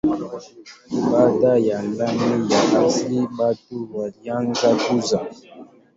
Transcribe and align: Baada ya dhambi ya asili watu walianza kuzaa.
Baada 1.11 1.57
ya 1.57 1.81
dhambi 1.81 2.53
ya 2.53 2.85
asili 2.85 3.27
watu 3.39 3.89
walianza 3.97 4.75
kuzaa. 4.75 5.27